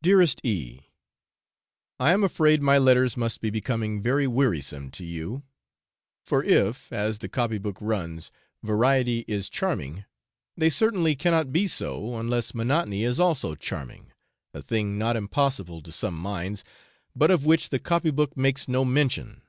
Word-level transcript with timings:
Dearest 0.00 0.40
E. 0.46 0.86
I 2.00 2.14
am 2.14 2.24
afraid 2.24 2.62
my 2.62 2.78
letters 2.78 3.18
must 3.18 3.42
be 3.42 3.50
becoming 3.50 4.00
very 4.00 4.26
wearisome 4.26 4.90
to 4.92 5.04
you, 5.04 5.42
for 6.24 6.42
if, 6.42 6.90
as 6.90 7.18
the 7.18 7.28
copy 7.28 7.58
book 7.58 7.76
runs, 7.78 8.30
'variety 8.62 9.26
is 9.28 9.50
charming,' 9.50 10.06
they 10.56 10.70
certainly 10.70 11.14
cannot 11.14 11.52
be 11.52 11.66
so, 11.66 12.16
unless 12.16 12.54
monotony 12.54 13.04
is 13.04 13.20
also 13.20 13.54
charming, 13.54 14.12
a 14.54 14.62
thing 14.62 14.96
not 14.96 15.18
impossible 15.18 15.82
to 15.82 15.92
some 15.92 16.14
minds, 16.14 16.64
but 17.14 17.30
of 17.30 17.44
which 17.44 17.68
the 17.68 17.78
copy 17.78 18.10
book 18.10 18.34
makes 18.34 18.68
no 18.68 18.86
mention. 18.86 19.42